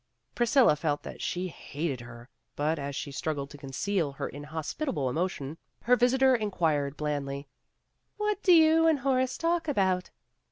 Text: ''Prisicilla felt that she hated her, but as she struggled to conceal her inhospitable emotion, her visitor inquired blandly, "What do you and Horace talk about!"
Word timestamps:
''Prisicilla 0.35 0.75
felt 0.75 1.03
that 1.03 1.21
she 1.21 1.47
hated 1.47 2.01
her, 2.01 2.27
but 2.55 2.79
as 2.79 2.95
she 2.95 3.11
struggled 3.11 3.51
to 3.51 3.57
conceal 3.59 4.11
her 4.13 4.27
inhospitable 4.27 5.07
emotion, 5.07 5.59
her 5.83 5.95
visitor 5.95 6.35
inquired 6.35 6.97
blandly, 6.97 7.47
"What 8.17 8.41
do 8.41 8.51
you 8.51 8.87
and 8.87 8.97
Horace 9.01 9.37
talk 9.37 9.67
about!" 9.67 10.09